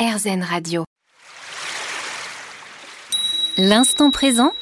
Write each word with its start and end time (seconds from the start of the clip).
RZN 0.00 0.42
Radio. 0.42 0.84
L'instant 3.58 4.10
présent 4.10 4.52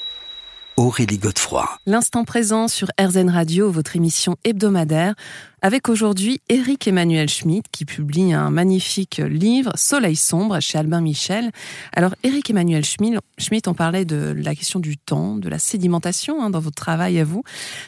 Aurélie 0.76 1.18
Godefroy. 1.18 1.68
L'instant 1.86 2.24
présent 2.24 2.66
sur 2.66 2.88
RZN 3.00 3.30
Radio, 3.30 3.70
votre 3.70 3.94
émission 3.94 4.36
hebdomadaire, 4.42 5.14
avec 5.62 5.88
aujourd'hui 5.88 6.40
Éric 6.48 6.88
Emmanuel 6.88 7.28
Schmitt 7.28 7.66
qui 7.70 7.84
publie 7.84 8.32
un 8.32 8.50
magnifique 8.50 9.18
livre, 9.18 9.70
Soleil 9.76 10.16
sombre, 10.16 10.58
chez 10.58 10.78
Albin 10.78 11.00
Michel. 11.00 11.52
Alors 11.92 12.16
Éric 12.24 12.50
Emmanuel 12.50 12.84
Schmitt, 12.84 13.68
on 13.68 13.74
parlait 13.74 14.04
de 14.04 14.34
la 14.36 14.56
question 14.56 14.80
du 14.80 14.98
temps, 14.98 15.36
de 15.36 15.48
la 15.48 15.60
sédimentation 15.60 16.42
hein, 16.42 16.50
dans 16.50 16.60
votre 16.60 16.76
travail 16.76 17.20
à 17.20 17.24
vous, 17.24 17.44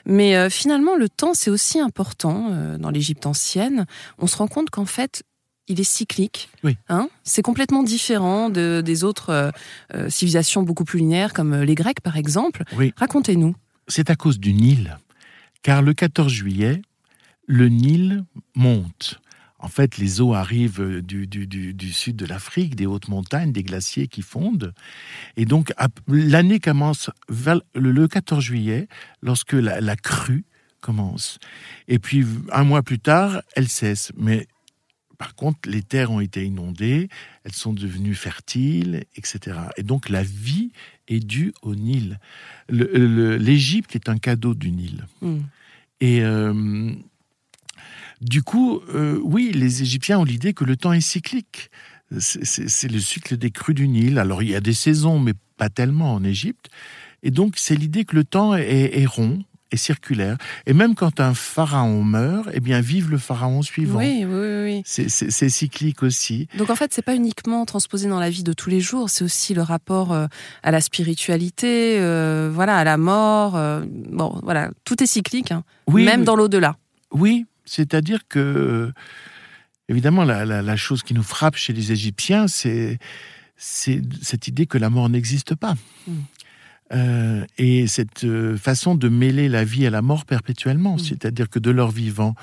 mais 0.07 0.37
euh, 0.37 0.51
finalement 0.51 0.95
le 0.95 1.09
temps 1.09 1.35
c'est 1.35 1.51
aussi 1.51 1.81
important 1.81 2.49
euh, 2.51 2.79
dans 2.79 2.91
l'Égypte 2.91 3.27
ancienne. 3.27 3.87
On 4.19 4.29
se 4.29 4.37
rend 4.37 4.47
compte 4.47 4.71
qu'en 4.71 4.87
fait 4.87 5.25
il 5.71 5.81
est 5.81 5.85
cyclique. 5.85 6.51
Oui. 6.65 6.77
Hein 6.89 7.09
c'est 7.25 7.43
complètement 7.43 7.83
différent 7.83 8.51
de, 8.51 8.83
des 8.85 9.05
autres 9.05 9.31
euh, 9.31 9.51
euh, 9.95 10.11
civilisations 10.11 10.63
beaucoup 10.63 10.85
plus 10.85 10.99
linéaires, 10.99 11.33
comme 11.33 11.55
euh, 11.55 11.65
les 11.65 11.77
Grecs 11.77 12.01
par 12.01 12.17
exemple. 12.17 12.65
Oui. 12.77 12.93
Racontez-nous. 12.97 13.55
C'est 13.89 14.11
à 14.11 14.17
cause 14.17 14.39
du 14.39 14.53
Nil. 14.53 14.99
Car 15.63 15.83
le 15.83 15.95
14 15.95 16.33
juillet, 16.33 16.83
le 17.47 17.69
Nil 17.69 18.25
monte. 18.55 19.21
En 19.59 19.69
fait, 19.69 19.99
les 19.99 20.23
eaux 20.23 20.33
arrivent 20.35 21.03
du, 21.03 21.27
du, 21.27 21.47
du, 21.47 21.75
du 21.75 21.93
sud 21.93 22.17
de 22.17 22.25
l'Afrique, 22.25 22.77
des 22.77 22.87
hautes 22.87 23.09
montagnes, 23.09 23.53
des 23.53 23.63
glaciers 23.63 24.09
qui 24.09 24.23
fondent. 24.23 24.73
Et 25.37 25.45
donc, 25.45 25.75
l'année 26.09 26.61
commence 26.61 27.11
le 27.75 28.07
14 28.07 28.43
juillet, 28.43 28.89
lorsque 29.21 29.53
la, 29.53 29.83
la 29.83 29.97
crue 29.97 30.45
commence. 30.81 31.39
Et 31.89 31.99
puis, 31.99 32.25
un 32.53 32.65
mois 32.65 32.83
plus 32.83 33.01
tard, 33.01 33.43
elle 33.55 33.69
cesse. 33.69 34.13
Mais 34.17 34.47
par 35.21 35.35
contre, 35.35 35.69
les 35.69 35.83
terres 35.83 36.11
ont 36.11 36.21
été 36.21 36.47
inondées, 36.47 37.11
elles 37.45 37.53
sont 37.53 37.75
devenues 37.75 38.15
fertiles, 38.15 39.05
etc. 39.17 39.59
Et 39.77 39.83
donc 39.83 40.09
la 40.09 40.23
vie 40.23 40.73
est 41.09 41.21
due 41.21 41.53
au 41.61 41.75
Nil. 41.75 42.19
L'Égypte 42.71 43.95
est 43.95 44.09
un 44.09 44.17
cadeau 44.17 44.55
du 44.55 44.71
Nil. 44.71 45.05
Mm. 45.21 45.37
Et 46.01 46.23
euh, 46.23 46.91
du 48.23 48.43
coup, 48.43 48.81
euh, 48.95 49.21
oui, 49.23 49.51
les 49.53 49.83
Égyptiens 49.83 50.21
ont 50.21 50.25
l'idée 50.25 50.55
que 50.55 50.65
le 50.65 50.79
temps 50.79 50.95
est 50.95 51.03
cyclique. 51.03 51.71
C'est 52.19 52.91
le 52.91 52.99
cycle 52.99 53.37
des 53.37 53.51
crues 53.51 53.75
du 53.75 53.89
Nil. 53.89 54.19
Alors 54.19 54.43
il 54.43 54.49
y 54.49 54.57
a 54.57 54.63
des 54.63 54.73
saisons, 54.73 55.19
mais 55.19 55.35
pas 55.59 55.69
tellement 55.69 56.15
en 56.15 56.25
Égypte. 56.25 56.71
Et 57.23 57.31
donc 57.31 57.59
c'est 57.59 57.77
l'idée 57.77 58.07
que 58.07 58.17
le 58.17 58.25
temps 58.25 58.55
est, 58.55 58.99
est 58.99 59.05
rond, 59.07 59.45
et 59.73 59.77
circulaire. 59.77 60.37
Et 60.67 60.73
même 60.73 60.95
quand 60.95 61.21
un 61.21 61.35
pharaon 61.35 62.03
meurt, 62.03 62.49
eh 62.53 62.61
bien, 62.61 62.81
vive 62.81 63.11
le 63.11 63.19
pharaon 63.19 63.63
suivant. 63.63 63.99
Oui, 63.99 64.25
oui, 64.25 64.63
oui. 64.65 64.83
C'est 64.85 65.49
cyclique 65.49 66.03
aussi. 66.03 66.49
Donc 66.57 66.71
en 66.71 66.77
fait, 66.77 66.93
c'est 66.93 67.03
pas 67.03 67.15
uniquement 67.15 67.65
transposé 67.65 68.09
dans 68.09 68.21
la 68.21 68.31
vie 68.31 68.43
de 68.43 68.53
tous 68.53 68.71
les 68.71 68.81
jours, 68.81 69.11
c'est 69.11 69.25
aussi 69.25 69.55
le 69.55 69.63
rapport 69.63 70.13
euh, 70.13 70.27
à 70.63 70.71
la 70.71 70.81
spiritualité, 70.81 71.99
euh, 72.01 72.51
voilà, 72.53 72.77
à 72.77 72.85
la 72.85 72.97
mort. 72.97 73.57
Euh, 73.57 73.85
bon, 73.89 74.39
voilà, 74.43 74.71
tout 74.85 75.03
est 75.03 75.07
cyclique, 75.07 75.53
hein. 75.53 75.65
oui, 75.87 76.05
même 76.05 76.25
dans 76.25 76.37
l'au-delà. 76.37 76.77
Oui, 77.13 77.47
c'est-à-dire 77.65 78.21
que, 78.29 78.93
évidemment, 79.89 80.25
la, 80.25 80.45
la, 80.45 80.63
la, 80.63 80.77
chose 80.77 81.03
qui 81.03 81.15
nous 81.15 81.23
frappe 81.23 81.57
chez 81.57 81.73
les 81.73 81.93
Égyptiens, 81.93 82.47
c'est 82.49 82.99
cette 83.57 84.49
idée 84.49 84.67
que 84.67 84.79
la 84.79 84.89
mort 84.89 85.09
n'existe 85.09 85.55
pas. 85.55 85.75
Euh, 86.93 87.45
et 87.57 87.87
cette 87.87 88.25
euh, 88.25 88.57
façon 88.57 88.95
de 88.95 89.09
mêler 89.09 89.49
la 89.49 89.65
vie 89.65 89.87
à 89.87 89.91
la 89.91 90.03
mort 90.03 90.25
perpétuellement, 90.25 90.97
mm. 90.97 90.99
c'est-à-dire 91.01 91.49
que 91.49 91.59
de 91.59 91.71
leur 91.71 91.91
vivant, 91.91 92.35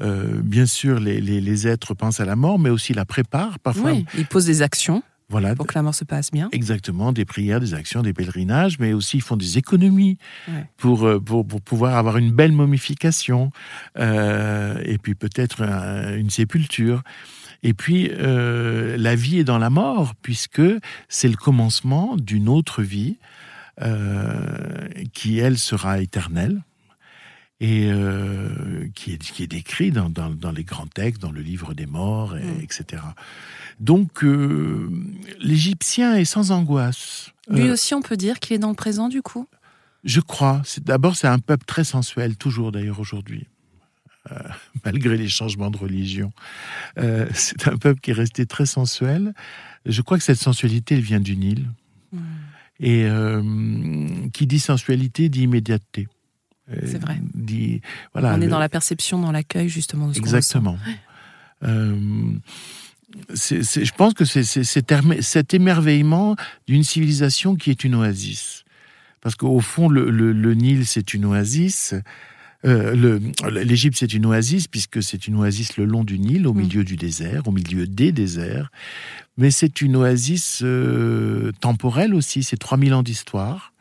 euh, 0.00 0.40
bien 0.42 0.66
sûr, 0.66 0.98
les, 0.98 1.20
les, 1.20 1.40
les, 1.40 1.68
êtres 1.68 1.94
pensent 1.94 2.18
à 2.18 2.24
la 2.24 2.34
mort, 2.34 2.58
mais 2.58 2.70
aussi 2.70 2.94
la 2.94 3.04
préparent 3.04 3.60
parfois. 3.60 3.92
Oui, 3.92 4.04
ils 4.18 4.26
posent 4.26 4.46
des 4.46 4.62
actions. 4.62 5.02
Voilà. 5.28 5.54
Pour 5.54 5.66
que 5.66 5.74
la 5.74 5.82
mort 5.82 5.94
se 5.94 6.04
passe 6.04 6.30
bien. 6.30 6.50
Exactement, 6.52 7.10
des 7.12 7.24
prières, 7.24 7.58
des 7.58 7.72
actions, 7.72 8.02
des 8.02 8.12
pèlerinages, 8.12 8.78
mais 8.78 8.92
aussi 8.92 9.18
ils 9.18 9.22
font 9.22 9.36
des 9.36 9.56
économies 9.56 10.18
ouais. 10.48 10.66
pour, 10.76 11.08
pour, 11.24 11.46
pour, 11.46 11.62
pouvoir 11.62 11.96
avoir 11.96 12.18
une 12.18 12.32
belle 12.32 12.52
momification 12.52 13.50
et 13.96 14.98
puis 15.00 15.14
peut-être 15.14 15.62
un, 15.62 16.18
une 16.18 16.28
sépulture. 16.28 17.02
Et 17.62 17.72
puis, 17.72 18.10
la 18.18 19.14
vie 19.14 19.38
est 19.38 19.44
dans 19.44 19.56
la 19.56 19.70
mort, 19.70 20.14
puisque 20.20 20.60
c'est 21.08 21.28
le 21.28 21.36
commencement 21.36 22.16
d'une 22.16 22.50
autre 22.50 22.82
vie 22.82 23.16
euh, 23.80 24.88
qui, 25.14 25.38
elle, 25.38 25.58
sera 25.58 26.00
éternelle 26.00 26.62
et 27.58 27.90
euh, 27.90 28.86
qui, 28.94 29.12
est, 29.12 29.18
qui 29.18 29.44
est 29.44 29.46
décrit 29.46 29.90
dans, 29.90 30.10
dans, 30.10 30.28
dans, 30.28 30.50
les 30.50 30.64
grands 30.64 30.86
textes, 30.86 31.22
dans 31.22 31.30
le 31.30 31.40
livre 31.40 31.72
des 31.72 31.86
morts, 31.86 32.36
et, 32.36 32.42
mm. 32.42 32.60
etc. 32.60 33.02
Donc, 33.80 34.24
euh, 34.24 34.90
l'Égyptien 35.40 36.16
est 36.16 36.26
sans 36.26 36.50
angoisse. 36.50 37.30
Lui 37.48 37.70
aussi, 37.70 37.94
on 37.94 38.02
peut 38.02 38.18
dire 38.18 38.40
qu'il 38.40 38.56
est 38.56 38.58
dans 38.58 38.68
le 38.68 38.74
présent, 38.74 39.08
du 39.08 39.22
coup? 39.22 39.48
Je 40.04 40.20
crois. 40.20 40.60
D'abord, 40.82 41.16
c'est 41.16 41.28
un 41.28 41.38
peuple 41.38 41.64
très 41.64 41.84
sensuel, 41.84 42.36
toujours 42.36 42.72
d'ailleurs 42.72 43.00
aujourd'hui. 43.00 43.46
Malgré 44.84 45.16
les 45.16 45.28
changements 45.28 45.70
de 45.70 45.78
religion. 45.78 46.30
C'est 47.32 47.68
un 47.68 47.78
peuple 47.78 48.00
qui 48.00 48.10
est 48.10 48.14
resté 48.14 48.44
très 48.44 48.66
sensuel. 48.66 49.34
Je 49.86 50.02
crois 50.02 50.18
que 50.18 50.24
cette 50.24 50.38
sensualité, 50.38 50.94
elle 50.96 51.00
vient 51.00 51.20
du 51.20 51.36
Nil. 51.36 51.70
Mm. 52.12 52.18
Et 52.82 53.04
euh, 53.04 53.40
qui 54.34 54.46
dit 54.46 54.58
sensualité 54.58 55.28
dit 55.28 55.44
immédiateté. 55.44 56.08
C'est 56.84 56.98
vrai. 56.98 57.20
Dit, 57.34 57.80
voilà, 58.12 58.34
on 58.34 58.40
est 58.40 58.46
le... 58.46 58.50
dans 58.50 58.58
la 58.58 58.68
perception, 58.68 59.20
dans 59.20 59.32
l'accueil 59.32 59.68
justement 59.68 60.08
de 60.08 60.14
ce 60.14 60.18
Exactement. 60.18 60.76
Euh, 61.64 61.96
c'est, 63.34 63.62
je 63.62 63.92
pense 63.94 64.14
que 64.14 64.24
c'est, 64.24 64.42
c'est 64.42 64.64
cet 65.20 65.54
émerveillement 65.54 66.34
d'une 66.66 66.82
civilisation 66.82 67.56
qui 67.56 67.70
est 67.70 67.84
une 67.84 67.94
oasis. 67.94 68.64
Parce 69.20 69.36
qu'au 69.36 69.60
fond, 69.60 69.88
le, 69.88 70.10
le, 70.10 70.32
le 70.32 70.54
Nil, 70.54 70.84
c'est 70.86 71.14
une 71.14 71.24
oasis. 71.24 71.94
Euh, 72.64 73.18
L'Égypte, 73.50 73.96
c'est 73.98 74.12
une 74.14 74.26
oasis, 74.26 74.68
puisque 74.68 75.02
c'est 75.02 75.26
une 75.26 75.36
oasis 75.36 75.76
le 75.76 75.84
long 75.84 76.04
du 76.04 76.18
Nil, 76.18 76.46
au 76.46 76.54
milieu 76.54 76.82
mmh. 76.82 76.84
du 76.84 76.96
désert, 76.96 77.48
au 77.48 77.52
milieu 77.52 77.86
des 77.86 78.12
déserts. 78.12 78.70
Mais 79.36 79.50
c'est 79.50 79.80
une 79.80 79.96
oasis 79.96 80.60
euh, 80.62 81.52
temporelle 81.60 82.14
aussi, 82.14 82.42
c'est 82.42 82.56
3000 82.56 82.94
ans 82.94 83.02
d'histoire. 83.02 83.72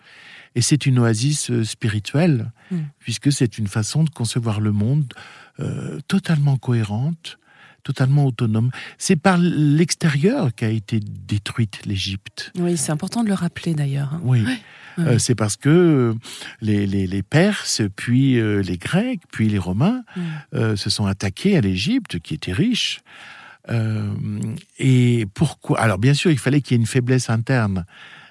Et 0.56 0.62
c'est 0.62 0.86
une 0.86 1.00
oasis 1.00 1.52
euh, 1.52 1.64
spirituelle, 1.64 2.52
mmh. 2.72 2.78
puisque 3.00 3.31
c'est 3.31 3.58
une 3.58 3.68
façon 3.68 4.03
de 4.03 4.09
concevoir 4.09 4.59
le 4.59 4.72
monde 4.72 5.14
euh, 5.59 6.00
totalement 6.08 6.58
cohérente, 6.58 7.38
totalement 7.84 8.25
autonome. 8.25 8.72
C'est 8.97 9.16
par 9.16 9.38
l'extérieur 9.38 10.53
qu'a 10.56 10.69
été 10.69 11.00
détruite 11.00 11.86
l'Égypte. 11.86 12.52
Oui, 12.58 12.78
c'est 12.78 12.92
important 12.92 13.24
de 13.24 13.30
le 13.30 13.36
rappeler 13.36 13.74
d'ailleurs. 13.74 14.14
Hein. 14.14 14.22
Oui. 14.24 14.44
Euh, 15.00 15.18
c'est 15.19 15.36
parce 15.36 15.56
que 15.58 16.16
les, 16.62 16.86
les, 16.86 17.08
les 17.08 17.24
Perses, 17.24 17.81
puis 17.96 18.40
euh, 18.40 18.62
les 18.62 18.78
Grecs, 18.78 19.22
puis 19.31 19.47
les 19.47 19.58
Romains 19.58 20.03
euh, 20.53 20.75
se 20.75 20.90
sont 20.90 21.06
attaqués 21.06 21.58
à 21.58 21.62
l'Égypte, 21.62 22.20
qui 22.20 22.34
était 22.34 22.53
riche. 22.53 23.00
et 24.80 25.25
pourquoi 25.34 25.80
Alors, 25.80 25.97
bien 25.97 26.14
sûr, 26.14 26.31
il 26.31 26.40
fallait 26.40 26.62
qu'il 26.62 26.75
y 26.75 26.80
ait 26.80 26.81
une 26.81 26.88
faiblesse 26.88 27.30
interne 27.30 27.86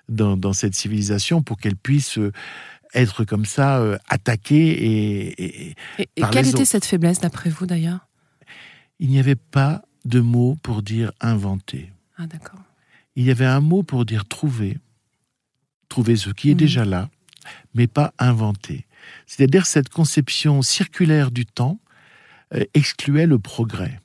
dans, 0.08 0.36
dans 0.36 0.52
cette 0.52 0.74
civilisation 0.74 1.42
pour 1.42 1.56
qu'elle 1.58 1.76
puisse 1.76 2.18
être 2.94 3.24
comme 3.24 3.44
ça 3.44 3.82
attaquée 4.08 4.68
et. 4.70 5.42
Et, 5.42 5.74
et, 5.98 6.08
et 6.16 6.22
quelle 6.30 6.48
était 6.48 6.64
cette 6.64 6.84
faiblesse 6.84 7.20
d'après 7.20 7.48
vous 7.48 7.66
d'ailleurs? 7.66 8.09
Il 9.00 9.10
n'y 9.10 9.18
avait 9.18 9.34
pas 9.34 9.82
de 10.04 10.20
mot 10.20 10.56
pour 10.62 10.82
dire 10.82 11.10
inventer. 11.20 11.92
Ah 12.16 12.26
d'accord. 12.26 12.60
Il 13.16 13.24
y 13.24 13.30
avait 13.32 13.46
un 13.46 13.60
mot 13.60 13.82
pour 13.82 14.04
dire 14.04 14.26
trouver 14.26 14.78
trouver 15.90 16.16
ce 16.16 16.30
qui 16.30 16.50
est 16.50 16.54
mmh. 16.54 16.58
déjà 16.58 16.84
là, 16.86 17.10
mais 17.74 17.86
pas 17.86 18.14
inventer. 18.18 18.86
C'est-à-dire 19.26 19.66
cette 19.66 19.90
conception 19.90 20.62
circulaire 20.62 21.30
du 21.30 21.44
temps 21.44 21.78
euh, 22.54 22.64
excluait 22.72 23.26
le 23.26 23.38
progrès. 23.38 24.00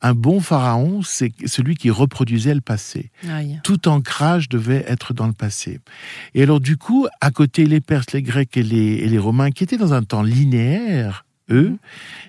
Un 0.00 0.14
bon 0.14 0.40
pharaon, 0.40 1.02
c'est 1.02 1.32
celui 1.46 1.74
qui 1.74 1.90
reproduisait 1.90 2.54
le 2.54 2.60
passé. 2.60 3.10
Aïe. 3.28 3.60
Tout 3.64 3.88
ancrage 3.88 4.48
devait 4.48 4.84
être 4.86 5.12
dans 5.12 5.26
le 5.26 5.32
passé. 5.32 5.80
Et 6.34 6.42
alors 6.42 6.60
du 6.60 6.76
coup, 6.76 7.08
à 7.20 7.30
côté 7.30 7.66
les 7.66 7.80
Perses, 7.80 8.12
les 8.12 8.22
Grecs 8.22 8.56
et 8.56 8.62
les, 8.62 8.96
et 8.96 9.08
les 9.08 9.18
Romains, 9.18 9.50
qui 9.50 9.64
étaient 9.64 9.78
dans 9.78 9.94
un 9.94 10.02
temps 10.02 10.22
linéaire, 10.22 11.24
eux, 11.50 11.78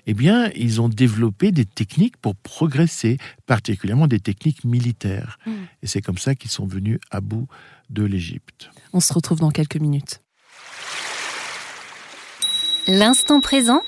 eh 0.06 0.14
bien, 0.14 0.50
ils 0.54 0.80
ont 0.80 0.88
développé 0.88 1.52
des 1.52 1.64
techniques 1.64 2.16
pour 2.16 2.34
progresser, 2.36 3.18
particulièrement 3.46 4.06
des 4.06 4.20
techniques 4.20 4.64
militaires. 4.64 5.38
Mmh. 5.46 5.52
Et 5.82 5.86
c'est 5.86 6.02
comme 6.02 6.18
ça 6.18 6.34
qu'ils 6.34 6.50
sont 6.50 6.66
venus 6.66 6.98
à 7.10 7.20
bout 7.20 7.48
de 7.90 8.04
l'Égypte. 8.04 8.70
On 8.92 9.00
se 9.00 9.12
retrouve 9.12 9.40
dans 9.40 9.50
quelques 9.50 9.76
minutes. 9.76 10.20
L'instant 12.88 13.40
présent 13.40 13.82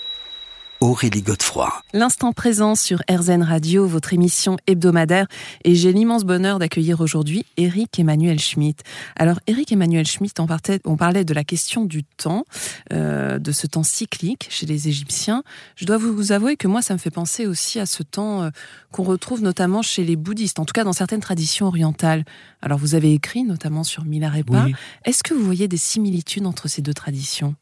Aurélie 0.82 1.22
Godefroy. 1.22 1.72
L'instant 1.92 2.32
présent 2.32 2.74
sur 2.74 3.04
RZN 3.08 3.44
Radio, 3.44 3.86
votre 3.86 4.14
émission 4.14 4.56
hebdomadaire, 4.66 5.28
et 5.62 5.76
j'ai 5.76 5.92
l'immense 5.92 6.24
bonheur 6.24 6.58
d'accueillir 6.58 7.00
aujourd'hui 7.00 7.46
Eric 7.56 8.00
Emmanuel 8.00 8.40
Schmitt. 8.40 8.82
Alors, 9.14 9.38
Eric 9.46 9.70
Emmanuel 9.70 10.08
Schmitt, 10.08 10.40
on, 10.40 10.48
on 10.84 10.96
parlait 10.96 11.24
de 11.24 11.32
la 11.34 11.44
question 11.44 11.84
du 11.84 12.02
temps, 12.02 12.46
euh, 12.92 13.38
de 13.38 13.52
ce 13.52 13.68
temps 13.68 13.84
cyclique 13.84 14.48
chez 14.50 14.66
les 14.66 14.88
Égyptiens. 14.88 15.44
Je 15.76 15.84
dois 15.84 15.98
vous 15.98 16.32
avouer 16.32 16.56
que 16.56 16.66
moi, 16.66 16.82
ça 16.82 16.94
me 16.94 16.98
fait 16.98 17.10
penser 17.10 17.46
aussi 17.46 17.78
à 17.78 17.86
ce 17.86 18.02
temps 18.02 18.42
euh, 18.42 18.50
qu'on 18.90 19.04
retrouve 19.04 19.40
notamment 19.40 19.82
chez 19.82 20.02
les 20.02 20.16
bouddhistes, 20.16 20.58
en 20.58 20.64
tout 20.64 20.72
cas 20.72 20.82
dans 20.82 20.92
certaines 20.92 21.20
traditions 21.20 21.68
orientales. 21.68 22.24
Alors, 22.60 22.78
vous 22.78 22.96
avez 22.96 23.12
écrit 23.12 23.44
notamment 23.44 23.84
sur 23.84 24.04
Milarepa. 24.04 24.66
Est-ce 25.04 25.22
que 25.22 25.32
vous 25.32 25.44
voyez 25.44 25.68
des 25.68 25.76
similitudes 25.76 26.44
entre 26.44 26.66
ces 26.66 26.82
deux 26.82 26.94
traditions? 26.94 27.54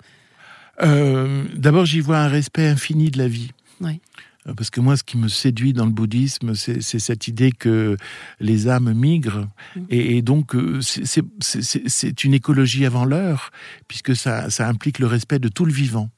Euh, 0.82 1.44
D'abord, 1.54 1.86
j'y 1.86 2.00
vois 2.00 2.18
un 2.18 2.28
respect 2.28 2.66
infini 2.66 3.10
de 3.10 3.18
la 3.18 3.28
vie. 3.28 3.52
Oui. 3.80 4.00
Euh, 4.46 4.54
parce 4.54 4.70
que 4.70 4.80
moi, 4.80 4.96
ce 4.96 5.04
qui 5.04 5.18
me 5.18 5.28
séduit 5.28 5.72
dans 5.72 5.84
le 5.84 5.90
bouddhisme, 5.90 6.54
c'est 6.54 6.80
cette 6.80 7.28
idée 7.28 7.52
que 7.52 7.96
les 8.40 8.68
âmes 8.68 8.92
migrent. 8.94 9.48
Mm. 9.76 9.80
Et, 9.90 10.22
donc, 10.22 10.54
euh, 10.54 10.80
c'est 10.80 12.24
une 12.24 12.34
écologie 12.34 12.86
avant 12.86 13.04
l'heure, 13.04 13.50
puisque 13.88 14.16
ça, 14.16 14.50
ça, 14.50 14.68
implique 14.68 14.98
le 14.98 15.06
respect 15.06 15.38
de 15.38 15.48
tout 15.48 15.64
le 15.64 15.72
vivant. 15.72 16.10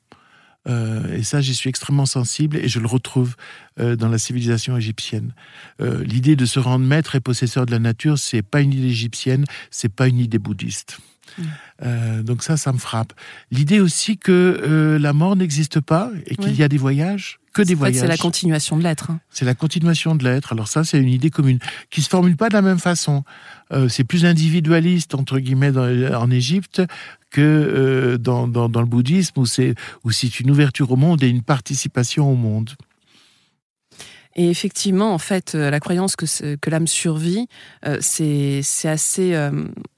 Euh, 0.68 1.16
et 1.16 1.22
ça, 1.22 1.40
j'y 1.40 1.54
suis 1.54 1.68
extrêmement 1.68 2.06
sensible 2.06 2.56
et 2.56 2.68
je 2.68 2.78
le 2.78 2.86
retrouve 2.86 3.36
euh, 3.80 3.96
dans 3.96 4.08
la 4.08 4.18
civilisation 4.18 4.76
égyptienne. 4.76 5.34
Euh, 5.80 6.04
L'idée 6.04 6.36
de 6.36 6.46
se 6.46 6.58
rendre 6.58 6.84
maître 6.84 7.14
et 7.14 7.20
possesseur 7.20 7.66
de 7.66 7.70
la 7.70 7.78
nature, 7.78 8.18
c'est 8.18 8.42
pas 8.42 8.60
une 8.60 8.72
idée 8.72 8.88
égyptienne, 8.88 9.44
c'est 9.70 9.88
pas 9.92 10.08
une 10.08 10.18
idée 10.18 10.38
bouddhiste. 10.38 10.98
Mm. 11.38 12.22
Donc 12.22 12.42
ça, 12.42 12.56
ça 12.56 12.72
me 12.72 12.78
frappe. 12.78 13.12
L'idée 13.50 13.80
aussi 13.80 14.16
que 14.16 14.98
la 15.00 15.12
mort 15.12 15.34
n'existe 15.34 15.80
pas 15.80 16.10
et 16.26 16.36
qu'il 16.36 16.54
y 16.54 16.62
a 16.62 16.68
des 16.68 16.76
voyages, 16.76 17.40
que 17.52 17.62
des 17.62 17.74
voyages. 17.74 18.00
C'est 18.00 18.06
la 18.06 18.16
continuation 18.16 18.76
de 18.76 18.82
l'être. 18.82 19.10
Hein. 19.10 19.20
C'est 19.30 19.44
la 19.44 19.54
continuation 19.54 20.14
de 20.14 20.24
l'être. 20.24 20.52
Alors 20.52 20.68
ça, 20.68 20.84
c'est 20.84 20.98
une 20.98 21.08
idée 21.08 21.30
commune 21.30 21.58
qui 21.90 22.02
se 22.02 22.08
formule 22.08 22.36
pas 22.36 22.48
de 22.48 22.54
la 22.54 22.62
même 22.62 22.78
façon. 22.78 23.24
Euh, 23.72 23.88
c'est 23.88 24.04
plus 24.04 24.24
individualiste 24.24 25.14
entre 25.14 25.38
guillemets 25.38 25.76
en 25.76 26.30
Égypte 26.30 26.82
que 27.30 28.18
dans, 28.20 28.46
dans, 28.46 28.68
dans, 28.68 28.80
le 28.80 28.86
bouddhisme 28.86 29.40
où 29.40 29.46
c'est 29.46 29.74
où 30.04 30.10
c'est 30.10 30.40
une 30.40 30.50
ouverture 30.50 30.90
au 30.90 30.96
monde 30.96 31.22
et 31.22 31.28
une 31.28 31.42
participation 31.42 32.30
au 32.30 32.36
monde. 32.36 32.70
Et 34.34 34.48
effectivement, 34.48 35.12
en 35.12 35.18
fait, 35.18 35.54
euh, 35.54 35.70
la 35.70 35.80
croyance 35.80 36.16
que, 36.16 36.56
que 36.56 36.70
l'âme 36.70 36.86
survit, 36.86 37.48
euh, 37.86 37.98
c'est 38.00 38.62
assez. 38.84 39.34
Euh, 39.34 39.50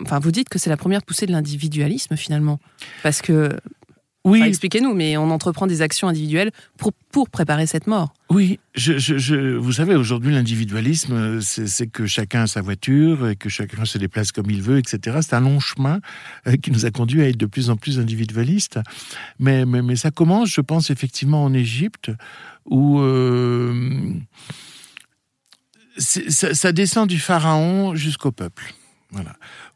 enfin, 0.02 0.18
vous 0.18 0.32
dites 0.32 0.48
que 0.48 0.58
c'est 0.58 0.70
la 0.70 0.76
première 0.76 1.02
poussée 1.02 1.26
de 1.26 1.32
l'individualisme 1.32 2.16
finalement, 2.16 2.58
parce 3.02 3.22
que. 3.22 3.56
Oui. 4.24 4.40
Expliquez-nous, 4.42 4.94
mais 4.94 5.18
on 5.18 5.30
entreprend 5.30 5.66
des 5.66 5.82
actions 5.82 6.08
individuelles 6.08 6.50
pour, 6.78 6.92
pour 7.12 7.28
préparer 7.28 7.66
cette 7.66 7.86
mort. 7.86 8.14
Oui, 8.30 8.58
je, 8.74 8.96
je, 8.98 9.56
vous 9.56 9.72
savez, 9.72 9.94
aujourd'hui, 9.94 10.32
l'individualisme, 10.32 11.42
c'est 11.42 11.86
que 11.86 12.06
chacun 12.06 12.44
a 12.44 12.46
sa 12.46 12.62
voiture 12.62 13.28
et 13.28 13.36
que 13.36 13.50
chacun 13.50 13.84
se 13.84 13.98
déplace 13.98 14.32
comme 14.32 14.50
il 14.50 14.62
veut, 14.62 14.78
etc. 14.78 15.18
C'est 15.20 15.34
un 15.34 15.40
long 15.40 15.60
chemin 15.60 16.00
qui 16.62 16.70
nous 16.70 16.86
a 16.86 16.90
conduit 16.90 17.20
à 17.20 17.28
être 17.28 17.36
de 17.36 17.46
plus 17.46 17.68
en 17.68 17.76
plus 17.76 18.00
individualiste. 18.00 18.80
Mais, 19.38 19.66
mais, 19.66 19.82
mais 19.82 19.96
ça 19.96 20.10
commence, 20.10 20.48
je 20.48 20.62
pense, 20.62 20.90
effectivement 20.90 21.44
en 21.44 21.52
Égypte, 21.52 22.10
où 22.64 23.00
euh, 23.00 24.14
ça, 25.98 26.72
descend 26.72 27.08
du 27.08 27.18
pharaon 27.18 27.94
jusqu'au 27.94 28.32
peuple. 28.32 28.74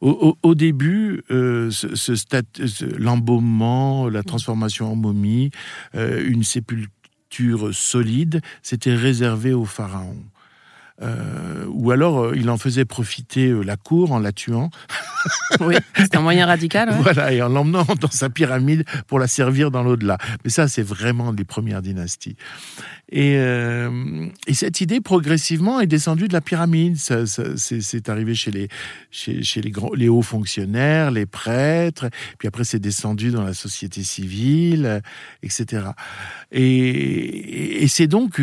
Au, 0.01 0.55
début, 0.55 1.23
euh, 1.31 1.71
ce, 1.71 2.97
l'embaumement, 2.97 4.09
la 4.09 4.23
transformation 4.23 4.91
en 4.91 4.95
momie, 4.95 5.51
euh, 5.95 6.23
une 6.25 6.43
sépulture 6.43 7.73
solide, 7.73 8.41
c'était 8.63 8.95
réservé 8.95 9.53
au 9.53 9.65
pharaon. 9.65 10.17
Euh, 11.01 11.65
ou 11.69 11.91
alors 11.91 12.19
euh, 12.19 12.33
il 12.35 12.49
en 12.49 12.57
faisait 12.57 12.83
profiter 12.83 13.47
euh, 13.47 13.61
la 13.61 13.77
cour 13.77 14.11
en 14.11 14.19
la 14.19 14.33
tuant. 14.33 14.69
oui, 15.61 15.75
c'est 15.95 16.15
un 16.15 16.21
moyen 16.21 16.45
radical. 16.45 16.93
Voilà, 17.01 17.31
et 17.31 17.41
en 17.41 17.47
l'emmenant 17.47 17.85
dans 18.01 18.11
sa 18.11 18.29
pyramide 18.29 18.83
pour 19.07 19.17
la 19.17 19.27
servir 19.27 19.71
dans 19.71 19.81
l'au-delà. 19.81 20.17
Mais 20.43 20.49
ça, 20.49 20.67
c'est 20.67 20.83
vraiment 20.83 21.31
les 21.31 21.45
premières 21.45 21.81
dynasties. 21.81 22.35
Et, 23.11 23.33
et, 23.33 24.53
cette 24.53 24.81
idée, 24.81 25.01
progressivement, 25.01 25.79
est 25.79 25.87
descendue 25.87 26.27
de 26.27 26.33
la 26.33 26.41
pyramide. 26.41 26.95
c'est 26.97 28.09
arrivé 28.09 28.35
chez 28.35 28.51
les, 28.51 28.67
chez, 29.09 29.41
chez 29.41 29.61
les, 29.61 29.71
grands, 29.71 29.93
les 29.95 30.09
hauts 30.09 30.21
fonctionnaires, 30.21 31.09
les 31.09 31.25
prêtres, 31.25 32.09
puis 32.37 32.47
après 32.47 32.63
c'est 32.63 32.79
descendu 32.79 33.31
dans 33.31 33.43
la 33.43 33.55
société 33.55 34.03
civile, 34.03 35.01
etc. 35.41 35.87
Et, 36.51 37.83
et 37.83 37.87
c'est 37.87 38.07
donc 38.07 38.39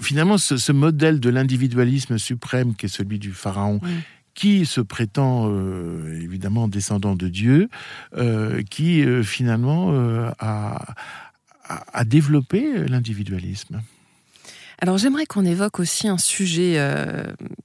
finalement, 0.00 0.38
ce, 0.38 0.72
modèle 0.72 1.20
de 1.20 1.30
l'individualisme 1.30 2.18
suprême 2.18 2.74
qui 2.74 2.86
est 2.86 2.88
celui 2.88 3.18
du 3.18 3.32
pharaon, 3.32 3.80
qui 4.34 4.66
se 4.66 4.80
prétend 4.80 5.48
euh, 5.48 6.20
évidemment 6.22 6.68
descendant 6.68 7.16
de 7.16 7.28
Dieu, 7.28 7.68
euh, 8.16 8.62
qui 8.70 9.02
euh, 9.02 9.22
finalement 9.24 9.92
a, 10.38 10.94
a, 11.68 12.04
développé 12.04 12.86
l'individualisme. 12.86 13.82
Alors 14.80 14.96
j'aimerais 14.96 15.26
qu'on 15.26 15.44
évoque 15.44 15.80
aussi 15.80 16.06
un 16.06 16.18
sujet 16.18 16.80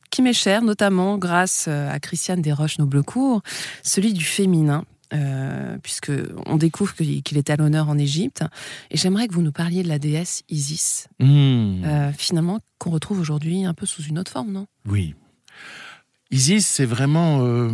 qui 0.09 0.24
m'est 0.24 0.33
cher, 0.33 0.63
notamment 0.63 1.19
grâce 1.19 1.68
à 1.68 2.00
Christiane 2.00 2.41
Desroches-Noblecourt, 2.41 3.44
celui 3.83 4.13
du 4.13 4.25
féminin. 4.25 4.83
Euh, 5.13 5.77
puisque 5.83 6.12
on 6.48 6.57
découvre 6.57 6.95
qu'il 6.95 7.38
est 7.38 7.50
à 7.50 7.56
l'honneur 7.56 7.88
en 7.88 7.98
Égypte. 7.98 8.44
Et 8.89 8.98
j'aimerais 8.98 9.27
que 9.27 9.33
vous 9.33 9.44
nous 9.44 9.51
parliez 9.51 9.83
de 9.83 9.88
la 9.88 10.00
déesse 10.00 10.44
Isis, 10.50 11.07
hmm. 11.19 11.83
euh, 11.83 12.12
finalement 12.18 12.60
qu'on 12.80 12.89
retrouve 12.89 13.19
aujourd'hui 13.19 13.63
un 13.63 13.74
peu 13.75 13.86
sous 13.86 14.01
une 14.04 14.18
autre 14.18 14.31
forme, 14.31 14.51
non? 14.51 14.65
Oui. 14.88 15.13
Isis, 16.31 16.65
c'est 16.65 16.86
vraiment 16.86 17.45
euh, 17.45 17.69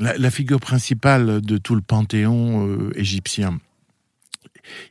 la, 0.00 0.30
figure 0.30 0.58
principale 0.58 1.40
de 1.42 1.58
tout 1.58 1.76
le 1.76 1.80
panthéon 1.80 2.90
égyptien. 2.96 3.60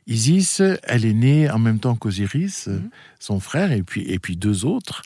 Isis, 0.06 0.62
elle 0.82 1.04
est 1.04 1.14
née 1.14 1.50
en 1.50 1.58
même 1.58 1.78
temps 1.78 1.94
qu'Osiris, 1.94 2.66
mhm. 2.66 2.90
son 3.18 3.40
frère, 3.40 3.72
et 3.72 3.82
puis, 3.82 4.02
et 4.02 4.18
puis 4.18 4.36
deux 4.36 4.64
autres. 4.64 5.02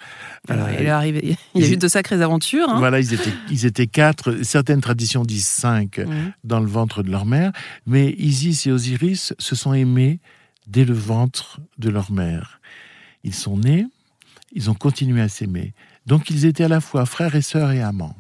Alors, 0.49 0.69
il, 0.71 0.77
est 1.17 1.39
il 1.55 1.63
y 1.63 1.65
a 1.65 1.69
eu 1.69 1.77
de 1.77 1.89
sacrées 1.89 2.21
aventures. 2.23 2.69
Hein. 2.69 2.79
Voilà, 2.79 3.01
ils 3.01 3.15
étaient, 3.15 3.33
ils 3.51 3.67
étaient 3.67 3.87
quatre. 3.87 4.43
Certaines 4.43 4.81
traditions 4.81 5.25
disent 5.25 5.47
cinq 5.47 5.99
mhm. 5.99 6.33
dans 6.45 6.61
le 6.61 6.67
ventre 6.67 7.03
de 7.03 7.11
leur 7.11 7.27
mère. 7.27 7.53
Mais 7.87 8.11
Isis 8.19 8.67
et 8.67 8.73
Osiris 8.73 9.35
se 9.39 9.55
sont 9.55 9.73
aimés 9.73 10.21
dès 10.67 10.85
le 10.85 10.95
ventre 10.95 11.61
de 11.79 11.91
leur 11.91 12.11
mère. 12.11 12.61
Ils 13.25 13.35
sont 13.35 13.59
nés, 13.59 13.87
ils 14.53 14.71
ont 14.71 14.75
continué 14.75 15.21
à 15.21 15.29
s'aimer. 15.29 15.75
Donc 16.07 16.31
ils 16.31 16.45
étaient 16.45 16.65
à 16.65 16.69
la 16.69 16.81
fois 16.81 17.07
frères 17.07 17.35
et 17.35 17.43
sœurs 17.43 17.73
et 17.73 17.83
amants. 17.83 18.17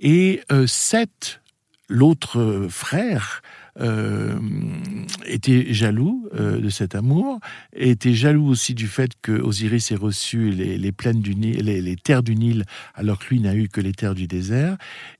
Et 0.00 0.42
euh, 0.52 0.66
Seth, 0.66 1.40
l'autre 1.88 2.66
frère, 2.70 3.42
euh, 3.42 3.67
était 3.78 5.72
jaloux 5.72 6.28
euh, 6.34 6.60
de 6.60 6.68
cet 6.68 6.94
amour, 6.94 7.40
était 7.74 8.14
jaloux 8.14 8.48
aussi 8.48 8.74
du 8.74 8.88
fait 8.88 9.12
que 9.22 9.32
Osiris 9.32 9.92
ait 9.92 9.96
reçu 9.96 10.50
les, 10.50 10.92
plaines 10.92 11.20
du 11.20 11.34
Nil, 11.34 11.64
les, 11.64 11.96
terres 11.96 12.22
du 12.22 12.34
Nil, 12.34 12.64
alors 12.94 13.18
que 13.18 13.28
lui 13.30 13.40
n'a 13.40 13.54
eu 13.54 13.68
que 13.68 13.80
les 13.80 13.92
terres 13.92 14.14
du 14.14 14.26
désert, 14.26 14.76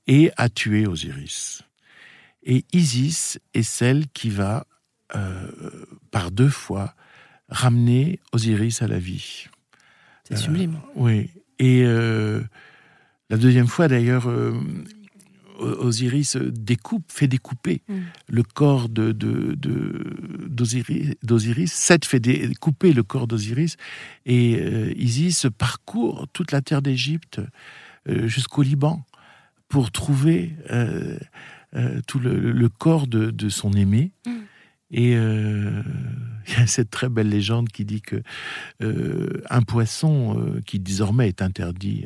et 0.07 0.31
a 0.37 0.49
tué 0.49 0.87
Osiris. 0.87 1.61
Et 2.43 2.65
Isis 2.73 3.39
est 3.53 3.63
celle 3.63 4.07
qui 4.07 4.29
va, 4.29 4.65
euh, 5.15 5.49
par 6.11 6.31
deux 6.31 6.49
fois, 6.49 6.95
ramener 7.49 8.19
Osiris 8.31 8.81
à 8.81 8.87
la 8.87 8.99
vie. 8.99 9.47
C'est 10.23 10.37
sublime. 10.37 10.79
Oui. 10.95 11.29
Et 11.57 11.83
la 11.83 13.37
deuxième 13.37 13.67
fois, 13.67 13.87
d'ailleurs, 13.87 14.31
Osiris 15.59 16.37
découpe, 16.37 17.05
fait 17.11 17.27
découper 17.27 17.81
mm. 17.87 17.99
le 18.27 18.43
corps 18.43 18.89
de, 18.89 19.11
d'Osiris, 21.21 21.71
Seth 21.71 22.05
fait 22.05 22.19
découper 22.19 22.93
le 22.93 23.03
corps 23.03 23.27
d'Osiris, 23.27 23.77
et 24.25 24.57
euh, 24.59 24.93
Isis 24.95 25.47
parcourt 25.57 26.27
toute 26.33 26.51
la 26.51 26.61
terre 26.61 26.81
d'Égypte 26.81 27.41
euh, 28.07 28.27
jusqu'au 28.27 28.61
Liban 28.61 29.05
pour 29.67 29.91
trouver 29.91 30.55
euh, 30.71 31.17
tout 32.07 32.19
le, 32.19 32.69
corps 32.69 33.07
de, 33.07 33.49
son 33.49 33.73
aimé. 33.73 34.11
Mm. 34.25 34.31
Et 34.91 35.11
il 36.47 36.53
y 36.53 36.55
a 36.55 36.65
cette 36.65 36.89
très 36.89 37.09
belle 37.09 37.29
légende 37.29 37.69
qui 37.69 37.85
dit 37.85 38.01
que 38.01 38.23
un 38.81 39.61
poisson 39.61 40.59
qui 40.65 40.79
désormais 40.79 41.27
est 41.27 41.43
interdit 41.43 42.05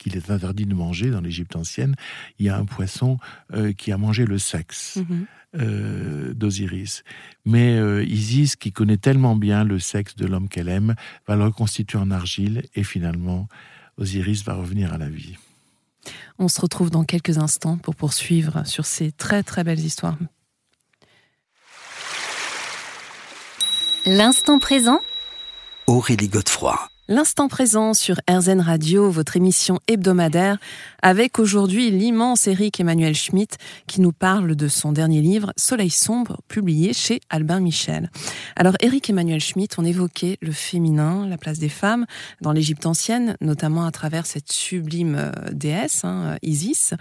qu'il 0.00 0.16
est 0.16 0.30
interdit 0.30 0.66
de 0.66 0.74
manger 0.74 1.10
dans 1.10 1.20
l'Égypte 1.20 1.54
ancienne, 1.54 1.94
il 2.38 2.46
y 2.46 2.48
a 2.48 2.56
un 2.56 2.64
poisson 2.64 3.18
euh, 3.52 3.72
qui 3.72 3.92
a 3.92 3.98
mangé 3.98 4.24
le 4.24 4.38
sexe. 4.38 4.96
Mhm. 4.96 5.26
Euh, 5.58 6.32
d'Osiris. 6.32 7.02
Mais 7.44 7.76
euh, 7.76 8.04
Isis, 8.04 8.54
qui 8.54 8.70
connaît 8.70 8.98
tellement 8.98 9.34
bien 9.34 9.64
le 9.64 9.80
sexe 9.80 10.14
de 10.14 10.24
l'homme 10.24 10.48
qu'elle 10.48 10.68
aime, 10.68 10.94
va 11.26 11.34
le 11.34 11.42
reconstituer 11.42 11.98
en 11.98 12.12
argile 12.12 12.62
et 12.76 12.84
finalement, 12.84 13.48
Osiris 13.96 14.44
va 14.44 14.54
revenir 14.54 14.92
à 14.92 14.98
la 14.98 15.08
vie. 15.08 15.34
On 16.38 16.46
se 16.46 16.60
retrouve 16.60 16.90
dans 16.90 17.02
quelques 17.02 17.38
instants 17.38 17.78
pour 17.78 17.96
poursuivre 17.96 18.64
sur 18.64 18.86
ces 18.86 19.10
très 19.10 19.42
très 19.42 19.64
belles 19.64 19.80
histoires. 19.80 20.18
L'instant 24.06 24.60
présent 24.60 25.00
Aurélie 25.88 26.28
Godefroy. 26.28 26.89
L'instant 27.12 27.48
présent 27.48 27.92
sur 27.92 28.20
RZN 28.30 28.60
Radio, 28.60 29.10
votre 29.10 29.36
émission 29.36 29.80
hebdomadaire, 29.88 30.58
avec 31.02 31.40
aujourd'hui 31.40 31.90
l'immense 31.90 32.46
Eric 32.46 32.78
Emmanuel 32.78 33.16
Schmitt 33.16 33.58
qui 33.88 34.00
nous 34.00 34.12
parle 34.12 34.54
de 34.54 34.68
son 34.68 34.92
dernier 34.92 35.20
livre 35.20 35.52
Soleil 35.56 35.90
sombre, 35.90 36.40
publié 36.46 36.92
chez 36.92 37.20
Albin 37.28 37.58
Michel. 37.58 38.12
Alors 38.54 38.76
Eric 38.78 39.10
Emmanuel 39.10 39.40
Schmitt, 39.40 39.76
on 39.76 39.84
évoquait 39.84 40.38
le 40.40 40.52
féminin, 40.52 41.26
la 41.26 41.36
place 41.36 41.58
des 41.58 41.68
femmes 41.68 42.06
dans 42.42 42.52
l'Égypte 42.52 42.86
ancienne, 42.86 43.36
notamment 43.40 43.86
à 43.86 43.90
travers 43.90 44.24
cette 44.24 44.52
sublime 44.52 45.16
euh, 45.18 45.32
déesse, 45.50 46.04
hein, 46.04 46.36
Isis. 46.42 46.94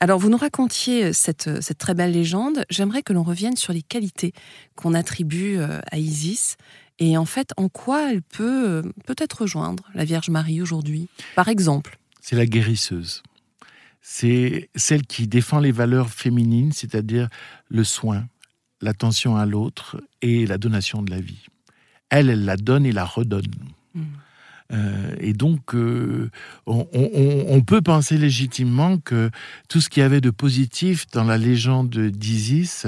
Alors 0.00 0.18
vous 0.18 0.28
nous 0.28 0.38
racontiez 0.38 1.12
cette, 1.12 1.62
cette 1.62 1.78
très 1.78 1.94
belle 1.94 2.10
légende, 2.10 2.64
j'aimerais 2.68 3.02
que 3.02 3.12
l'on 3.12 3.22
revienne 3.22 3.54
sur 3.54 3.72
les 3.72 3.82
qualités 3.82 4.32
qu'on 4.74 4.92
attribue 4.92 5.58
euh, 5.58 5.78
à 5.88 5.98
Isis 5.98 6.56
et 6.98 7.16
en 7.16 7.24
fait, 7.24 7.50
en 7.56 7.68
quoi 7.68 8.12
elle 8.12 8.22
peut 8.22 8.68
euh, 8.68 8.82
peut-être 9.06 9.42
rejoindre 9.42 9.84
la 9.94 10.04
Vierge 10.04 10.30
Marie 10.30 10.62
aujourd'hui, 10.62 11.08
par 11.34 11.48
exemple? 11.48 11.98
C'est 12.20 12.36
la 12.36 12.46
guérisseuse. 12.46 13.22
C'est 14.00 14.68
celle 14.74 15.02
qui 15.02 15.26
défend 15.26 15.58
les 15.58 15.72
valeurs 15.72 16.10
féminines, 16.10 16.72
c'est-à-dire 16.72 17.28
le 17.68 17.84
soin, 17.84 18.26
l'attention 18.80 19.36
à 19.36 19.46
l'autre 19.46 20.02
et 20.22 20.46
la 20.46 20.58
donation 20.58 21.02
de 21.02 21.10
la 21.10 21.20
vie. 21.20 21.44
Elle, 22.10 22.30
elle 22.30 22.44
la 22.44 22.56
donne 22.56 22.84
et 22.84 22.92
la 22.92 23.04
redonne. 23.04 23.42
Mmh. 23.94 24.02
Euh, 24.72 25.01
et 25.22 25.32
donc, 25.32 25.74
euh, 25.74 26.30
on, 26.66 27.62
peut 27.62 27.80
penser 27.80 28.18
légitimement 28.18 28.98
que 28.98 29.30
tout 29.68 29.80
ce 29.80 29.88
qu'il 29.88 30.02
y 30.02 30.04
avait 30.04 30.20
de 30.20 30.30
positif 30.30 31.06
dans 31.12 31.24
la 31.24 31.38
légende 31.38 31.96
d'Isis 31.96 32.86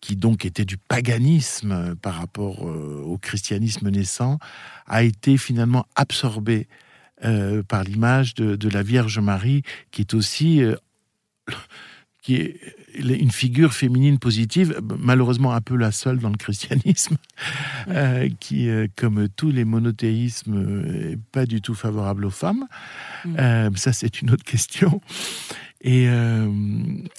qui 0.00 0.16
donc 0.16 0.44
était 0.44 0.64
du 0.64 0.78
paganisme 0.78 1.94
par 2.02 2.14
rapport 2.14 2.66
euh, 2.66 3.02
au 3.04 3.18
christianisme 3.18 3.88
naissant, 3.88 4.38
a 4.86 5.02
été 5.02 5.36
finalement 5.36 5.86
absorbé 5.94 6.66
euh, 7.24 7.62
par 7.62 7.84
l'image 7.84 8.34
de, 8.34 8.68
la 8.68 8.82
Vierge 8.82 9.18
Marie, 9.18 9.62
qui 9.90 10.02
est 10.02 10.14
aussi 10.14 10.62
qui 12.22 12.36
est 12.36 12.56
une 12.94 13.32
figure 13.32 13.74
féminine 13.74 14.18
positive, 14.18 14.80
malheureusement 14.98 15.52
un 15.52 15.60
peu 15.60 15.76
la 15.76 15.90
seule 15.90 16.18
dans 16.18 16.28
le 16.28 16.36
christianisme, 16.36 17.16
qui, 18.40 18.70
comme 18.96 19.28
tous 19.28 19.50
les 19.50 19.64
monothéismes, 19.64 20.54
n'est 20.54 21.18
pas 21.32 21.46
du 21.46 21.60
tout 21.60 21.74
favorable 21.74 22.24
aux 22.24 22.30
femmes. 22.30 22.66
Mm. 23.24 23.74
ça, 23.76 23.92
c'est 23.92 24.22
une 24.22 24.30
autre 24.30 24.44
question. 24.44 25.00
Et 25.84 26.06
euh, 26.08 26.48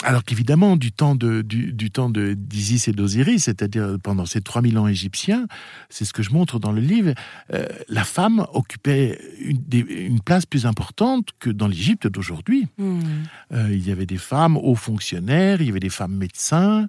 alors 0.03 0.23
qu'évidemment, 0.23 0.77
du 0.77 0.93
temps 0.93 1.15
de 1.15 1.41
du, 1.41 1.91
temps 1.91 2.09
de 2.09 2.33
d'Isis 2.33 2.87
et 2.87 2.93
d'Osiris, 2.93 3.43
c'est-à-dire 3.43 3.97
pendant 4.01 4.25
ces 4.25 4.41
3000 4.41 4.77
ans 4.77 4.87
égyptiens, 4.87 5.47
c'est 5.89 6.05
ce 6.05 6.13
que 6.13 6.23
je 6.23 6.31
montre 6.31 6.59
dans 6.59 6.71
le 6.71 6.79
livre, 6.79 7.13
euh, 7.53 7.65
la 7.89 8.05
femme 8.05 8.45
occupait 8.53 9.19
une, 9.39 9.61
une, 9.89 10.21
place 10.21 10.45
plus 10.45 10.65
importante 10.65 11.29
que 11.39 11.49
dans 11.49 11.67
l'Égypte 11.67 12.07
d'aujourd'hui. 12.07 12.67
Hmm. 12.77 12.99
Euh, 13.51 13.67
il 13.71 13.85
y 13.85 13.91
avait 13.91 14.05
des 14.05 14.17
femmes 14.17 14.55
hauts 14.55 14.75
fonctionnaires, 14.75 15.61
il 15.61 15.67
y 15.67 15.69
avait 15.69 15.81
des 15.81 15.89
femmes 15.89 16.15
médecins. 16.15 16.87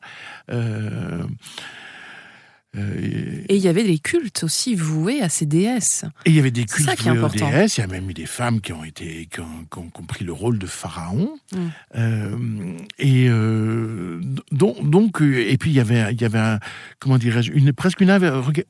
Euh, 3.55 3.57
et 3.57 3.59
il 3.59 3.63
y 3.63 3.69
avait 3.69 3.85
des 3.85 3.99
cultes 3.99 4.43
aussi 4.43 4.75
voués 4.75 5.21
à 5.21 5.29
ces 5.29 5.47
déesses. 5.47 6.05
Et 6.25 6.31
il 6.31 6.37
y 6.37 6.39
avait 6.39 6.51
des 6.51 6.65
cultes 6.65 7.03
voués 7.03 7.19
aux 7.19 7.29
déesses. 7.29 7.79
Il 7.79 7.81
y 7.81 7.85
a 7.85 7.87
même 7.87 8.11
eu 8.11 8.15
des 8.15 8.27
femmes 8.27 8.61
qui 8.61 8.73
ont 8.73 8.85
été 8.85 9.29
qui 9.31 9.41
ont, 9.41 9.91
pris 10.07 10.25
le 10.25 10.33
rôle 10.33 10.59
de 10.59 10.67
pharaon. 10.67 11.37
Mm. 11.53 11.59
Euh, 11.97 12.77
et 12.99 13.27
euh, 13.29 14.21
donc, 14.53 14.89
donc, 14.89 15.21
et 15.21 15.57
puis 15.57 15.71
il 15.71 15.75
y 15.75 15.81
avait 15.81 16.13
il 16.13 16.21
y 16.21 16.25
avait 16.25 16.39
un, 16.39 16.59
comment 16.99 17.19
dirais-je 17.19 17.53
une 17.53 17.73
presque 17.73 18.01
une, 18.01 18.11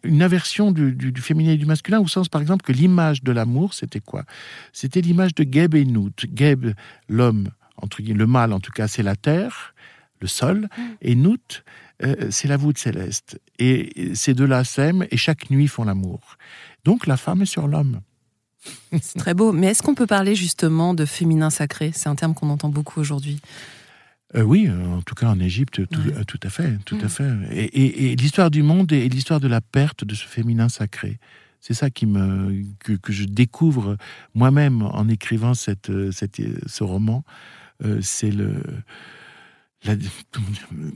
une 0.04 0.22
aversion 0.22 0.70
du, 0.72 0.92
du, 0.92 1.20
féminin 1.20 1.52
et 1.52 1.56
du 1.56 1.66
masculin 1.66 2.00
au 2.00 2.08
sens 2.08 2.28
par 2.28 2.40
exemple 2.40 2.64
que 2.64 2.72
l'image 2.72 3.22
de 3.22 3.32
l'amour 3.32 3.74
c'était 3.74 4.00
quoi? 4.00 4.24
C'était 4.72 5.00
l'image 5.00 5.34
de 5.34 5.46
Geb 5.50 5.74
et 5.74 5.84
Nout. 5.84 6.26
Geb 6.34 6.66
l'homme 7.08 7.48
entre 7.76 8.02
guillemets 8.02 8.18
le 8.18 8.26
mâle 8.26 8.52
en 8.52 8.60
tout 8.60 8.72
cas 8.72 8.86
c'est 8.86 9.02
la 9.02 9.16
terre 9.16 9.73
le 10.24 10.28
sol 10.28 10.68
mm. 10.76 10.82
et 11.02 11.14
Nout 11.14 11.62
euh, 12.02 12.28
c'est 12.30 12.48
la 12.48 12.56
voûte 12.56 12.78
céleste. 12.78 13.40
Et 13.58 14.14
ces 14.14 14.34
deux-là 14.34 14.64
s'aiment 14.64 15.06
et 15.10 15.16
chaque 15.16 15.50
nuit 15.50 15.68
font 15.68 15.84
l'amour. 15.84 16.36
Donc 16.84 17.06
la 17.06 17.16
femme 17.16 17.42
est 17.42 17.46
sur 17.46 17.68
l'homme. 17.68 18.00
C'est 19.00 19.18
très 19.18 19.34
beau. 19.34 19.52
Mais 19.52 19.68
est-ce 19.68 19.82
qu'on 19.82 19.94
peut 19.94 20.06
parler 20.06 20.34
justement 20.34 20.94
de 20.94 21.04
féminin 21.04 21.50
sacré? 21.50 21.92
C'est 21.94 22.08
un 22.08 22.14
terme 22.14 22.32
qu'on 22.32 22.48
entend 22.48 22.70
beaucoup 22.70 22.98
aujourd'hui. 22.98 23.40
Euh, 24.34 24.42
oui, 24.42 24.70
en 24.70 25.02
tout 25.02 25.14
cas 25.14 25.28
en 25.28 25.38
Égypte, 25.38 25.86
tout, 25.86 26.00
euh, 26.00 26.22
à 26.42 26.48
fait, 26.48 26.78
tout 26.86 26.98
à 27.02 27.04
mm. 27.04 27.08
fait. 27.08 27.70
Et, 27.74 28.16
l'histoire 28.16 28.50
du 28.50 28.62
monde 28.62 28.90
et 28.92 29.08
l'histoire 29.08 29.38
de 29.38 29.48
la 29.48 29.60
perte 29.60 30.04
de 30.04 30.14
ce 30.14 30.26
féminin 30.26 30.70
sacré, 30.70 31.18
c'est 31.60 31.74
ça 31.74 31.90
qui 31.90 32.06
me 32.06 32.64
que, 32.78 33.12
je 33.12 33.24
découvre 33.24 33.96
moi-même 34.34 34.82
en 34.82 35.08
écrivant 35.08 35.54
cette, 35.54 35.92
ce 36.10 36.84
roman. 36.84 37.22
c'est 38.00 38.30
le 38.30 38.62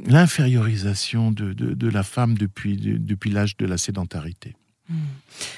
l'infériorisation 0.07 1.31
de, 1.31 1.53
de, 1.53 1.89
la 1.89 2.03
femme 2.03 2.37
depuis, 2.39 2.77
depuis 2.77 3.31
l'âge 3.31 3.57
de 3.57 3.67
la 3.67 3.79
sédentarité. 3.79 4.55
Hmm. 4.89 4.95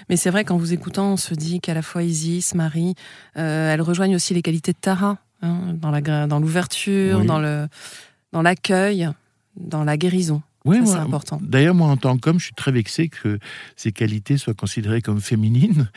Mais 0.09 0.17
c'est 0.17 0.31
vrai, 0.31 0.45
qu'en 0.45 0.57
vous 0.57 0.73
écoutant, 0.73 1.13
on 1.13 1.17
se 1.17 1.35
dit 1.35 1.61
qu'à 1.61 1.75
la 1.75 1.83
fois 1.83 2.03
Isis, 2.03 2.55
Marie, 2.55 2.95
euh, 3.37 3.73
elles 3.73 3.83
rejoignent 3.83 4.17
aussi 4.17 4.35
les 4.35 4.43
qualités 4.43 4.73
de 4.73 4.79
Tara, 4.81 5.19
hein, 5.43 5.75
dans 5.75 6.41
l'ouverture, 6.41 7.25
dans 7.25 7.39
le 7.39 7.69
dans 8.33 8.43
l'accueil, 8.43 9.09
dans 9.57 9.85
la 9.85 9.97
guérison. 9.97 10.43
Oui, 10.67 10.79
c'est 10.85 10.97
important. 10.97 11.41
D'ailleurs, 11.43 11.75
moi, 11.75 11.89
en 11.89 11.97
tant 11.97 12.19
qu'homme, 12.19 12.39
je 12.39 12.45
suis 12.45 12.55
très 12.55 12.71
vexé 12.71 13.09
que 13.09 13.39
ces 13.77 13.93
qualités 13.93 14.37
soient 14.37 14.55
considérées 14.55 15.01
comme 15.01 15.21
féminines, 15.21 15.89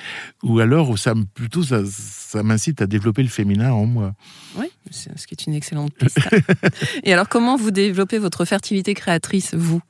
ou 0.42 0.60
alors, 0.60 0.98
ça, 0.98 1.14
plutôt, 1.34 1.64
ça, 1.64 1.82
ça 1.86 2.44
m'incite 2.44 2.82
à 2.82 2.88
développer 2.88 3.24
le 3.24 3.30
féminin 3.30 3.74
en 3.74 3.86
moi. 3.86 4.14
Oui, 4.58 4.68
ce 4.92 5.28
qui 5.28 5.34
est 5.34 5.46
une 5.46 5.54
excellente 5.54 5.94
piste. 5.94 6.20
Et 7.04 7.14
alors, 7.14 7.30
comment 7.30 7.56
vous 7.56 7.72
développez 7.72 8.20
votre 8.20 8.46
fertilité 8.46 8.94
créatrice, 8.94 9.54
vous? 9.54 9.82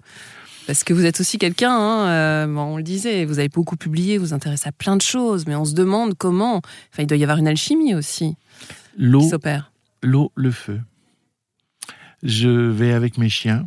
Parce 0.68 0.84
que 0.84 0.94
vous 0.94 1.06
êtes 1.06 1.20
aussi 1.20 1.38
quelqu'un, 1.38 1.76
hein, 1.76 2.08
euh, 2.08 2.56
on 2.56 2.78
le 2.78 2.84
disait, 2.84 3.26
vous 3.26 3.40
avez 3.40 3.50
beaucoup 3.50 3.76
publié, 3.76 4.18
vous 4.18 4.28
vous 4.28 4.34
intéressez 4.34 4.70
à 4.70 4.72
plein 4.72 4.96
de 4.96 5.02
choses, 5.02 5.46
mais 5.46 5.56
on 5.56 5.66
se 5.66 5.74
demande 5.74 6.16
comment. 6.18 6.58
Enfin, 6.58 7.04
il 7.04 7.08
doit 7.08 7.18
y 7.18 7.24
avoir 7.24 7.38
une 7.38 7.48
alchimie 7.48 7.96
aussi. 7.96 8.36
L'eau 8.98 9.22
s'opère. 9.22 9.72
L'eau, 10.02 10.32
le 10.36 10.52
feu. 10.52 10.80
Je 12.22 12.50
vais 12.50 12.94
avec 12.94 13.18
mes 13.18 13.30
chiens, 13.30 13.66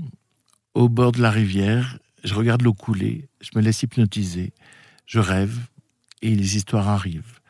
au 0.75 0.89
bord 0.89 1.13
de 1.13 1.21
la 1.21 1.31
rivière, 1.31 1.99
je 2.25 2.35
regarde 2.35 2.63
l'eau 2.63 2.73
couler, 2.73 3.29
je 3.41 3.51
me 3.55 3.63
laisse 3.63 3.83
hypnotiser, 3.83 4.53
je 5.07 5.19
rêve 5.19 5.59
et 6.23 6.35
les 6.35 6.57
histoires 6.57 6.89
arrivent. 6.89 7.41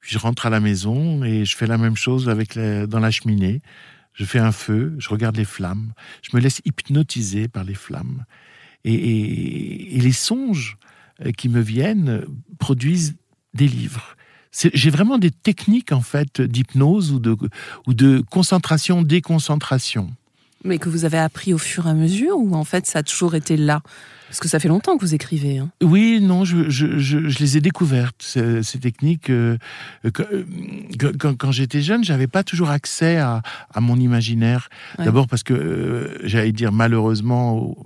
Puis 0.00 0.12
je 0.12 0.18
rentre 0.18 0.46
à 0.46 0.50
la 0.50 0.60
maison 0.60 1.22
et 1.24 1.44
je 1.44 1.56
fais 1.56 1.66
la 1.66 1.78
même 1.78 1.96
chose 1.96 2.28
avec 2.28 2.58
dans 2.58 3.00
la 3.00 3.10
cheminée. 3.10 3.60
Je 4.14 4.24
fais 4.24 4.38
un 4.38 4.52
feu, 4.52 4.94
je 4.98 5.08
regarde 5.08 5.36
les 5.36 5.44
flammes, 5.44 5.92
je 6.22 6.36
me 6.36 6.42
laisse 6.42 6.60
hypnotiser 6.64 7.48
par 7.48 7.64
les 7.64 7.74
flammes. 7.74 8.24
Et, 8.84 9.98
les 10.00 10.12
songes 10.12 10.78
euh, 11.24 11.32
qui 11.32 11.48
me 11.48 11.60
viennent 11.60 12.24
produisent 12.58 13.16
des 13.54 13.68
livres. 13.68 14.16
J'ai 14.52 14.90
vraiment 14.90 15.18
des 15.18 15.30
techniques 15.30 15.92
en 15.92 16.00
fait 16.00 16.40
d'hypnose 16.40 17.12
ou 17.12 17.20
de, 17.20 17.36
ou 17.86 17.94
de 17.94 18.22
concentration, 18.30 19.02
déconcentration. 19.02 20.10
Mais 20.64 20.78
que 20.78 20.88
vous 20.88 21.04
avez 21.04 21.18
appris 21.18 21.54
au 21.54 21.58
fur 21.58 21.86
et 21.86 21.90
à 21.90 21.94
mesure 21.94 22.36
ou 22.38 22.54
en 22.54 22.64
fait 22.64 22.86
ça 22.86 23.00
a 23.00 23.02
toujours 23.02 23.34
été 23.34 23.56
là? 23.56 23.82
Parce 24.30 24.38
que 24.38 24.46
ça 24.46 24.60
fait 24.60 24.68
longtemps 24.68 24.96
que 24.96 25.04
vous 25.04 25.14
écrivez. 25.14 25.58
Hein. 25.58 25.70
Oui, 25.82 26.20
non, 26.22 26.44
je, 26.44 26.70
je, 26.70 26.98
je, 26.98 27.18
les 27.18 27.56
ai 27.56 27.60
découvertes, 27.60 28.14
ces, 28.20 28.62
ces 28.62 28.78
techniques. 28.78 29.28
Euh, 29.28 29.58
euh, 30.04 30.44
quand, 31.18 31.36
quand 31.36 31.50
j'étais 31.50 31.82
jeune, 31.82 32.04
j'avais 32.04 32.28
pas 32.28 32.44
toujours 32.44 32.70
accès 32.70 33.16
à, 33.16 33.42
à 33.74 33.80
mon 33.80 33.96
imaginaire. 33.96 34.68
D'abord 34.98 35.26
parce 35.26 35.42
que, 35.42 35.52
euh, 35.52 36.18
j'allais 36.22 36.52
dire 36.52 36.70
malheureusement, 36.70 37.76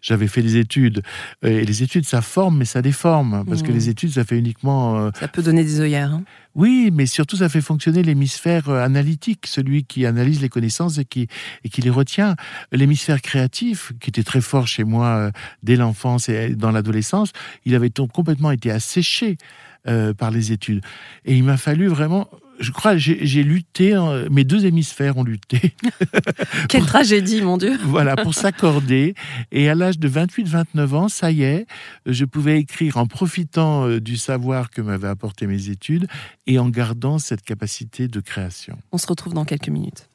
j'avais 0.00 0.26
fait 0.26 0.40
des 0.40 0.56
études. 0.56 1.02
Et 1.42 1.66
les 1.66 1.82
études, 1.82 2.06
ça 2.06 2.22
forme, 2.22 2.56
mais 2.56 2.64
ça 2.64 2.80
déforme. 2.80 3.44
Parce 3.46 3.62
que 3.62 3.70
mmh. 3.70 3.74
les 3.74 3.88
études, 3.90 4.12
ça 4.12 4.24
fait 4.24 4.38
uniquement... 4.38 5.10
ça 5.12 5.28
peut 5.28 5.42
donner 5.42 5.64
des 5.64 5.80
œillères. 5.80 6.14
Hein. 6.14 6.24
Oui, 6.56 6.90
mais 6.92 7.06
surtout, 7.06 7.36
ça 7.36 7.48
fait 7.48 7.60
fonctionner 7.60 8.02
l'hémisphère 8.02 8.68
euh, 8.68 8.84
analytique, 8.84 9.46
celui 9.46 9.84
qui 9.84 10.04
analyse 10.04 10.40
les 10.42 10.48
connaissances 10.48 10.98
et 10.98 11.04
qui, 11.04 11.28
et 11.64 11.68
qui 11.68 11.80
les 11.80 11.90
retient. 11.90 12.34
L'hémisphère 12.72 13.22
créatif, 13.22 13.92
qui 14.00 14.10
était 14.10 14.24
très 14.24 14.40
fort 14.40 14.66
chez 14.66 14.82
moi 14.82 15.06
euh, 15.06 15.30
dès 15.62 15.76
l'enfance 15.76 16.28
et 16.28 16.56
dans 16.56 16.72
l'adolescence, 16.72 17.32
il 17.64 17.74
avait 17.74 17.90
complètement 17.90 18.50
été 18.50 18.70
asséché 18.70 19.38
euh, 19.86 20.14
par 20.14 20.30
les 20.30 20.52
études. 20.52 20.82
Et 21.24 21.36
il 21.36 21.44
m'a 21.44 21.56
fallu 21.56 21.86
vraiment 21.86 22.28
je 22.60 22.72
crois, 22.72 22.96
j'ai 22.98 23.42
lutté, 23.42 23.94
hein, 23.94 24.26
mes 24.30 24.44
deux 24.44 24.66
hémisphères 24.66 25.16
ont 25.16 25.24
lutté. 25.24 25.74
Quelle 26.68 26.84
tragédie, 26.84 27.40
mon 27.40 27.56
Dieu. 27.56 27.78
voilà, 27.84 28.16
pour 28.16 28.34
s'accorder. 28.34 29.14
Et 29.50 29.70
à 29.70 29.74
l'âge 29.74 29.98
de 29.98 30.08
28-29 30.08 30.94
ans, 30.94 31.08
ça 31.08 31.30
y 31.30 31.42
est, 31.42 31.66
je 32.04 32.24
pouvais 32.26 32.60
écrire 32.60 32.98
en 32.98 33.06
profitant 33.06 33.88
euh, 33.88 33.98
du 33.98 34.18
savoir 34.18 34.70
que 34.70 34.82
m'avaient 34.82 35.08
apporté 35.08 35.46
mes 35.46 35.70
études 35.70 36.06
et 36.46 36.58
en 36.58 36.68
gardant 36.68 37.18
cette 37.18 37.42
capacité 37.42 38.08
de 38.08 38.20
création. 38.20 38.78
On 38.92 38.98
se 38.98 39.06
retrouve 39.06 39.32
dans 39.32 39.46
quelques 39.46 39.68
minutes. 39.68 40.09